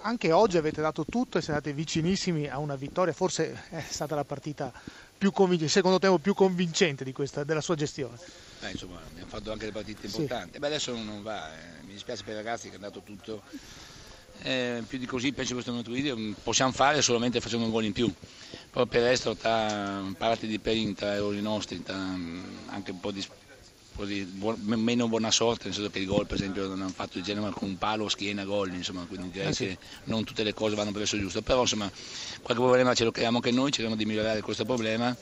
Anche 0.00 0.32
oggi 0.32 0.56
avete 0.56 0.80
dato 0.80 1.04
tutto 1.04 1.36
e 1.36 1.42
siete 1.42 1.74
vicinissimi 1.74 2.48
a 2.48 2.56
una 2.58 2.74
vittoria, 2.74 3.12
forse 3.12 3.64
è 3.68 3.84
stata 3.86 4.14
la 4.14 4.24
partita 4.24 4.72
più 5.18 5.30
convincente, 5.30 5.70
secondo 5.70 5.98
tempo 5.98 6.16
più 6.16 6.32
convincente 6.32 7.10
questa, 7.12 7.44
della 7.44 7.60
sua 7.60 7.74
gestione. 7.74 8.16
Beh, 8.60 8.70
insomma, 8.70 8.98
abbiamo 9.06 9.28
fatto 9.28 9.52
anche 9.52 9.66
delle 9.66 9.76
partite 9.76 10.06
importanti. 10.06 10.52
Sì. 10.54 10.58
Beh, 10.58 10.66
adesso 10.66 10.94
non 10.94 11.22
va, 11.22 11.52
eh. 11.52 11.82
mi 11.82 11.92
dispiace 11.92 12.24
per 12.24 12.32
i 12.32 12.36
ragazzi 12.36 12.70
che 12.70 12.76
hanno 12.76 12.86
dato 12.86 13.02
tutto. 13.04 13.42
Eh, 14.40 14.82
più 14.86 14.98
di 14.98 15.04
così 15.04 15.32
penso 15.32 15.48
che 15.48 15.62
questo 15.62 15.70
momento 15.72 15.90
video 15.90 16.16
possiamo 16.42 16.72
fare 16.72 17.02
solamente 17.02 17.40
facendo 17.40 17.66
un 17.66 17.70
gol 17.70 17.84
in 17.84 17.92
più. 17.92 18.10
Poi 18.70 18.86
per 18.86 19.02
il 19.02 19.08
resto, 19.08 19.36
tra 19.36 20.02
parti 20.16 20.46
di 20.46 20.58
Perin, 20.58 20.94
tra 20.94 21.12
errori 21.12 21.42
nostri, 21.42 21.82
tra 21.82 21.94
anche 21.94 22.90
un 22.92 23.00
po' 23.00 23.10
di 23.10 23.22
così, 23.98 24.22
buon, 24.22 24.60
meno 24.60 25.08
buona 25.08 25.32
sorte, 25.32 25.64
nel 25.64 25.74
senso 25.74 25.90
che 25.90 25.98
il 25.98 26.06
gol 26.06 26.24
per 26.24 26.36
esempio 26.36 26.68
non 26.68 26.82
hanno 26.82 26.92
fatto 26.94 27.18
il 27.18 27.24
Genova 27.24 27.50
con 27.50 27.68
un 27.68 27.78
palo, 27.78 28.08
schiena, 28.08 28.44
gol, 28.44 28.72
insomma, 28.72 29.04
quindi 29.06 29.32
direi 29.32 29.48
eh 29.48 29.52
sì. 29.52 29.66
che 29.66 29.78
non 30.04 30.22
tutte 30.22 30.44
le 30.44 30.54
cose 30.54 30.76
vanno 30.76 30.92
per 30.92 31.02
il 31.02 31.08
giusto, 31.08 31.42
però 31.42 31.62
insomma 31.62 31.90
qualche 32.40 32.62
problema 32.62 32.94
ce 32.94 33.02
lo 33.02 33.10
creiamo 33.10 33.38
anche 33.38 33.50
noi, 33.50 33.72
cerchiamo 33.72 33.96
di 33.96 34.04
migliorare 34.04 34.40
questo 34.40 34.64
problema 34.64 35.14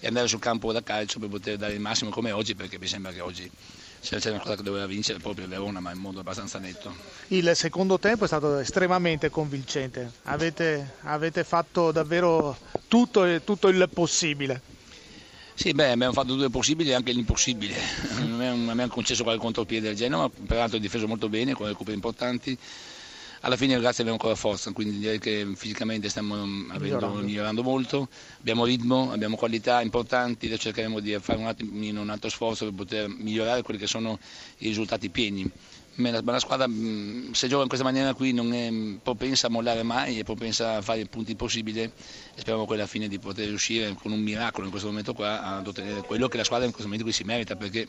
e 0.00 0.06
andare 0.06 0.28
sul 0.28 0.38
campo 0.38 0.72
da 0.72 0.82
calcio 0.82 1.18
per 1.18 1.28
poter 1.28 1.58
dare 1.58 1.74
il 1.74 1.80
massimo 1.80 2.08
come 2.08 2.32
oggi, 2.32 2.54
perché 2.54 2.78
mi 2.78 2.86
sembra 2.86 3.12
che 3.12 3.20
oggi 3.20 3.50
se 4.00 4.16
c'è 4.16 4.30
una 4.30 4.40
cosa 4.40 4.56
che 4.56 4.62
doveva 4.62 4.86
vincere 4.86 5.18
proprio 5.18 5.46
Verona, 5.46 5.80
ma 5.80 5.92
in 5.92 5.98
modo 5.98 6.20
abbastanza 6.20 6.58
netto. 6.58 6.92
Il 7.28 7.52
secondo 7.54 7.98
tempo 7.98 8.24
è 8.24 8.26
stato 8.26 8.56
estremamente 8.56 9.28
convincente, 9.28 10.10
avete, 10.22 10.94
avete 11.02 11.44
fatto 11.44 11.92
davvero 11.92 12.56
tutto, 12.88 13.42
tutto 13.42 13.68
il 13.68 13.88
possibile. 13.92 14.71
Sì, 15.62 15.70
beh, 15.74 15.92
abbiamo 15.92 16.12
fatto 16.12 16.34
due 16.34 16.50
possibili 16.50 16.90
e 16.90 16.94
anche 16.94 17.12
l'impossibile. 17.12 17.76
abbiamo 18.18 18.88
concesso 18.88 19.22
qualche 19.22 19.40
contropiede 19.40 19.86
del 19.86 19.96
Genova, 19.96 20.28
peraltro 20.28 20.76
ha 20.76 20.80
difeso 20.80 21.06
molto 21.06 21.28
bene 21.28 21.54
con 21.54 21.68
le 21.68 21.74
coppe 21.74 21.92
importanti. 21.92 22.58
Alla 23.42 23.54
fine 23.56 23.74
ragazzi 23.74 24.00
abbiamo 24.00 24.18
ancora 24.18 24.34
forza, 24.34 24.72
quindi 24.72 24.98
direi 24.98 25.20
che 25.20 25.46
fisicamente 25.54 26.08
stiamo 26.08 26.34
avendo, 26.68 27.12
migliorando 27.12 27.62
molto, 27.62 28.08
abbiamo 28.40 28.64
ritmo, 28.64 29.12
abbiamo 29.12 29.36
qualità 29.36 29.80
importanti, 29.82 30.46
adesso 30.46 30.62
cercheremo 30.62 30.98
di 30.98 31.16
fare 31.20 31.38
un, 31.38 31.46
attimo, 31.46 32.00
un 32.00 32.10
altro 32.10 32.28
sforzo 32.28 32.64
per 32.64 32.74
poter 32.74 33.08
migliorare 33.08 33.62
quelli 33.62 33.78
che 33.78 33.86
sono 33.86 34.18
i 34.58 34.66
risultati 34.66 35.10
pieni 35.10 35.48
la, 35.96 36.20
la 36.24 36.38
squadra 36.38 36.66
mm, 36.68 37.32
se 37.32 37.48
gioca 37.48 37.62
in 37.62 37.68
questa 37.68 37.84
maniera 37.84 38.14
qui 38.14 38.32
non 38.32 38.52
è 38.52 38.70
propensa 39.02 39.48
a 39.48 39.50
mollare 39.50 39.82
mai, 39.82 40.18
è 40.18 40.24
propensa 40.24 40.76
a 40.76 40.82
fare 40.82 41.00
i 41.00 41.06
punti 41.06 41.34
possibili 41.34 41.80
e 41.80 41.90
speriamo 42.34 42.64
poi 42.64 42.76
alla 42.76 42.86
fine 42.86 43.08
di 43.08 43.18
poter 43.18 43.48
riuscire 43.48 43.94
con 44.00 44.12
un 44.12 44.20
miracolo 44.20 44.64
in 44.64 44.70
questo 44.70 44.88
momento 44.88 45.12
qua 45.12 45.42
ad 45.42 45.66
ottenere 45.66 46.00
quello 46.02 46.28
che 46.28 46.36
la 46.36 46.44
squadra 46.44 46.66
in 46.66 46.72
questo 46.72 46.88
momento 46.88 47.08
qui 47.08 47.14
si 47.16 47.24
merita 47.24 47.56
perché 47.56 47.88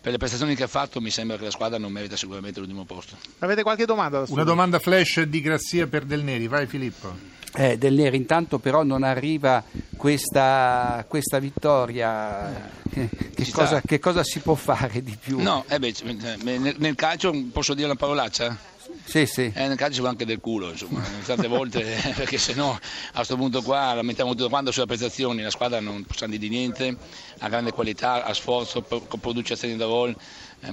per 0.00 0.12
le 0.12 0.18
prestazioni 0.18 0.54
che 0.54 0.62
ha 0.62 0.68
fatto 0.68 1.00
mi 1.00 1.10
sembra 1.10 1.36
che 1.36 1.44
la 1.44 1.50
squadra 1.50 1.78
non 1.78 1.92
merita 1.92 2.16
sicuramente 2.16 2.58
l'ultimo 2.58 2.84
posto. 2.84 3.16
Avete 3.40 3.62
qualche 3.62 3.84
domanda? 3.84 4.24
Una 4.28 4.44
domanda 4.44 4.78
flash 4.78 5.22
di 5.22 5.40
Grazia 5.40 5.86
per 5.86 6.04
Del 6.04 6.22
Neri, 6.22 6.48
vai 6.48 6.66
Filippo. 6.66 7.40
Eh, 7.54 7.76
Del 7.76 7.92
Neri 7.94 8.16
intanto 8.16 8.58
però 8.58 8.82
non 8.82 9.02
arriva 9.02 9.62
questa, 9.96 11.04
questa 11.06 11.38
vittoria 11.38 12.80
che 12.92 13.50
cosa, 13.50 13.80
che 13.80 13.98
cosa, 13.98 14.22
si 14.22 14.40
può 14.40 14.54
fare 14.54 15.02
di 15.02 15.16
più? 15.18 15.40
No, 15.40 15.64
eh 15.68 15.78
beh, 15.78 15.94
nel, 16.42 16.74
nel, 16.76 16.94
calcio 16.94 17.32
posso 17.50 17.72
dire 17.72 17.86
una 17.86 17.96
parolaccia? 17.96 18.56
Sì, 19.04 19.24
sì. 19.26 19.50
Eh, 19.54 19.66
nel 19.66 19.76
calcio 19.76 20.02
ci 20.02 20.06
anche 20.06 20.26
del 20.26 20.40
culo, 20.40 20.70
insomma, 20.70 21.02
tante 21.24 21.48
volte, 21.48 21.82
perché 22.14 22.36
se 22.36 22.54
no 22.54 22.72
a 22.72 23.14
questo 23.14 23.36
punto 23.36 23.62
qua 23.62 23.94
lamentiamo 23.94 24.34
tutto 24.34 24.48
quanto 24.48 24.70
sulle 24.70 24.86
prestazioni, 24.86 25.42
la 25.42 25.50
squadra 25.50 25.80
non 25.80 26.04
sa 26.14 26.26
di 26.26 26.48
niente, 26.48 26.96
ha 27.38 27.48
grande 27.48 27.72
qualità, 27.72 28.24
ha 28.24 28.34
sforzo, 28.34 28.82
produce 28.82 29.54
azioni 29.54 29.76
da 29.76 29.86
gol, 29.86 30.10
eh, 30.10 30.16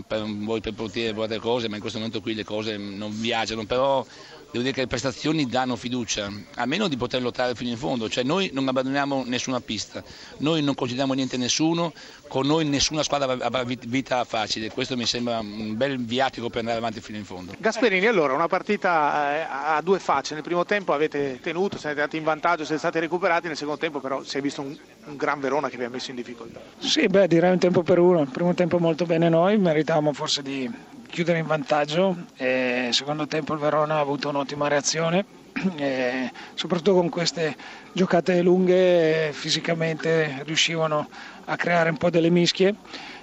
per, 0.05 0.23
voi 0.25 0.61
per 0.61 0.73
poter 0.73 1.17
altre 1.17 1.39
cose, 1.39 1.67
ma 1.67 1.75
in 1.75 1.81
questo 1.81 1.97
momento 1.97 2.21
qui 2.21 2.33
le 2.33 2.43
cose 2.43 2.77
non 2.77 3.11
viaggiano, 3.19 3.65
però 3.65 4.05
devo 4.51 4.63
dire 4.63 4.73
che 4.73 4.81
le 4.81 4.87
prestazioni 4.87 5.45
danno 5.47 5.75
fiducia, 5.75 6.31
almeno 6.55 6.87
di 6.87 6.97
poter 6.97 7.21
lottare 7.21 7.53
fino 7.53 7.69
in 7.69 7.77
fondo, 7.77 8.09
cioè 8.09 8.23
noi 8.23 8.49
non 8.51 8.67
abbandoniamo 8.67 9.23
nessuna 9.25 9.59
pista, 9.59 10.03
noi 10.37 10.63
non 10.63 10.73
concediamo 10.73 11.13
niente 11.13 11.35
a 11.35 11.39
nessuno, 11.39 11.93
con 12.27 12.47
noi 12.47 12.65
nessuna 12.65 13.03
squadra 13.03 13.31
avrà 13.31 13.63
vita 13.63 14.23
facile, 14.23 14.69
questo 14.71 14.97
mi 14.97 15.05
sembra 15.05 15.39
un 15.39 15.77
bel 15.77 15.99
viatico 16.03 16.49
per 16.49 16.59
andare 16.59 16.77
avanti 16.77 16.99
fino 16.99 17.17
in 17.17 17.25
fondo. 17.25 17.53
Gasperini, 17.57 18.07
allora 18.07 18.33
una 18.33 18.47
partita 18.47 19.35
eh, 19.35 19.75
a 19.75 19.81
due 19.81 19.99
facce, 19.99 20.33
nel 20.33 20.43
primo 20.43 20.65
tempo 20.65 20.93
avete 20.93 21.39
tenuto, 21.41 21.77
siete 21.77 21.99
andati 21.99 22.17
in 22.17 22.23
vantaggio, 22.23 22.63
siete 22.63 22.79
stati 22.79 22.99
recuperati, 22.99 23.47
nel 23.47 23.57
secondo 23.57 23.79
tempo 23.79 23.99
però 23.99 24.23
si 24.23 24.37
è 24.37 24.41
visto 24.41 24.61
un, 24.61 24.75
un 25.05 25.15
gran 25.15 25.39
Verona 25.39 25.69
che 25.69 25.77
vi 25.77 25.83
ha 25.83 25.89
messo 25.89 26.09
in 26.09 26.15
difficoltà. 26.15 26.59
Sì, 26.79 27.07
beh 27.07 27.27
direi 27.27 27.51
un 27.51 27.59
tempo 27.59 27.83
per 27.83 27.99
uno, 27.99 28.21
il 28.21 28.29
primo 28.29 28.53
tempo 28.55 28.79
molto 28.79 29.05
bene 29.05 29.29
noi, 29.29 29.57
meritavamo 29.79 30.11
forse 30.11 30.41
di 30.41 30.69
chiudere 31.09 31.39
in 31.39 31.45
vantaggio. 31.45 32.15
E 32.35 32.89
secondo 32.91 33.27
tempo 33.27 33.53
il 33.53 33.59
Verona 33.59 33.95
ha 33.95 33.99
avuto 33.99 34.29
un'ottima 34.29 34.67
reazione, 34.67 35.25
e 35.77 36.31
soprattutto 36.53 36.93
con 36.93 37.09
queste 37.09 37.55
giocate 37.93 38.41
lunghe 38.41 39.29
fisicamente 39.31 40.41
riuscivano 40.43 41.07
a 41.45 41.55
creare 41.55 41.89
un 41.89 41.97
po' 41.97 42.09
delle 42.09 42.29
mischie. 42.29 42.75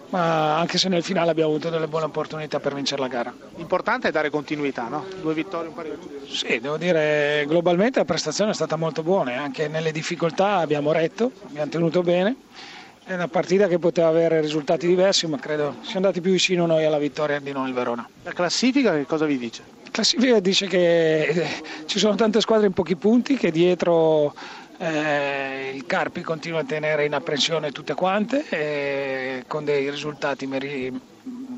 Ma 0.08 0.56
anche 0.56 0.78
se 0.78 0.88
nel 0.88 1.02
finale 1.02 1.32
abbiamo 1.32 1.50
avuto 1.50 1.68
delle 1.68 1.88
buone 1.88 2.04
opportunità 2.04 2.60
per 2.60 2.72
vincere 2.74 3.00
la 3.00 3.08
gara. 3.08 3.34
L'importante 3.56 4.06
è 4.06 4.12
dare 4.12 4.30
continuità, 4.30 4.86
no? 4.86 5.04
Due 5.20 5.34
vittorie, 5.34 5.66
un 5.66 5.74
pareggio. 5.74 6.08
Sì, 6.28 6.60
devo 6.60 6.76
dire 6.76 7.44
globalmente 7.48 7.98
la 7.98 8.04
prestazione 8.04 8.52
è 8.52 8.54
stata 8.54 8.76
molto 8.76 9.02
buona, 9.02 9.42
anche 9.42 9.66
nelle 9.66 9.90
difficoltà 9.90 10.58
abbiamo 10.58 10.92
retto, 10.92 11.32
abbiamo 11.48 11.70
tenuto 11.70 12.02
bene 12.02 12.36
è 13.06 13.14
una 13.14 13.28
partita 13.28 13.68
che 13.68 13.78
poteva 13.78 14.08
avere 14.08 14.40
risultati 14.40 14.88
diversi, 14.88 15.28
ma 15.28 15.38
credo 15.38 15.76
siamo 15.82 16.06
andati 16.06 16.20
più 16.20 16.32
vicino 16.32 16.66
noi 16.66 16.84
alla 16.84 16.98
vittoria 16.98 17.38
di 17.38 17.52
noi 17.52 17.68
il 17.68 17.74
Verona. 17.74 18.06
La 18.24 18.32
classifica 18.32 18.92
che 18.94 19.06
cosa 19.06 19.26
vi 19.26 19.38
dice? 19.38 19.62
La 19.84 19.90
classifica 19.92 20.40
dice 20.40 20.66
che 20.66 21.22
eh, 21.22 21.46
ci 21.86 22.00
sono 22.00 22.16
tante 22.16 22.40
squadre 22.40 22.66
in 22.66 22.72
pochi 22.72 22.96
punti, 22.96 23.36
che 23.36 23.52
dietro 23.52 24.34
eh, 24.78 25.70
il 25.72 25.86
Carpi 25.86 26.22
continua 26.22 26.60
a 26.60 26.64
tenere 26.64 27.04
in 27.04 27.14
apprensione 27.14 27.70
tutte 27.70 27.94
quante, 27.94 28.44
eh, 28.48 29.44
con 29.46 29.64
dei 29.64 29.88
risultati 29.88 30.48
meri- 30.48 31.00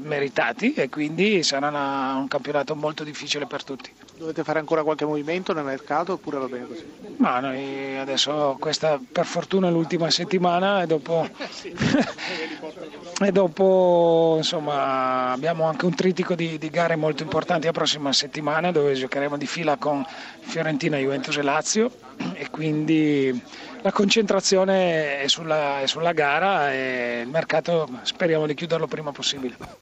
meritati 0.09 0.75
e 0.75 0.89
quindi 0.89 1.43
sarà 1.45 1.69
una, 1.69 2.15
un 2.17 2.27
campionato 2.27 2.75
molto 2.75 3.05
difficile 3.05 3.47
per 3.47 3.63
tutti. 3.63 3.93
Dovete 4.17 4.43
fare 4.43 4.59
ancora 4.59 4.83
qualche 4.83 5.05
movimento 5.05 5.53
nel 5.53 5.63
mercato 5.63 6.15
oppure 6.15 6.39
va 6.39 6.47
bene 6.47 6.67
così? 6.67 6.85
Ma 7.19 7.39
noi 7.39 7.97
adesso 7.97 8.57
questa 8.59 8.99
per 9.13 9.27
fortuna 9.27 9.69
è 9.69 9.71
l'ultima 9.71 10.11
settimana 10.11 10.83
e 10.83 10.87
dopo, 10.87 11.29
e 13.23 13.33
dopo 13.33 14.35
insomma, 14.39 15.31
abbiamo 15.31 15.65
anche 15.65 15.85
un 15.85 15.95
tritico 15.95 16.35
di, 16.35 16.59
di, 16.59 16.71
gare 16.71 16.97
molto 16.97 17.23
importanti 17.23 17.67
la 17.67 17.73
prossima 17.73 18.13
settimana 18.13 18.73
dove 18.73 18.95
giocheremo 18.95 19.37
di 19.37 19.47
fila 19.47 19.77
con 19.77 20.05
Fiorentina, 20.41 20.97
Juventus 20.97 21.37
e 21.37 21.43
Lazio 21.43 21.91
e 22.33 22.51
quindi 22.51 23.41
la 23.83 23.93
concentrazione 23.93 25.21
è 25.21 25.29
sulla, 25.29 25.81
è 25.81 25.87
sulla 25.87 26.13
gara 26.13 26.73
e 26.73 27.21
il 27.23 27.29
mercato 27.29 27.89
speriamo 28.03 28.47
di 28.47 28.55
chiuderlo 28.55 28.87
prima 28.87 29.13
possibile. 29.13 29.77